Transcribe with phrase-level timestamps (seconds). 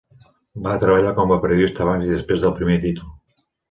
[0.67, 3.19] Va treballar com a periodista abans i després del primer títol.